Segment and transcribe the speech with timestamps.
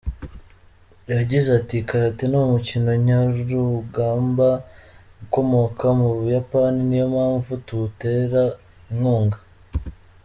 [1.15, 4.47] Yagize ati “Karate ni umukino njyarugamba
[5.23, 8.41] ukomoka mu Buyapani niyo mpamvu tuwutera
[8.89, 9.37] inkunga.